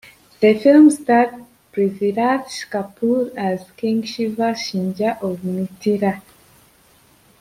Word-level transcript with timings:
The 0.39 0.57
film 0.57 0.89
starred 0.89 1.45
Prithviraj 1.71 2.67
Kapoor 2.71 3.31
as 3.37 3.69
King 3.77 4.01
Shiva 4.01 4.55
Singha 4.55 5.19
of 5.21 5.41
Mithila. 5.43 6.23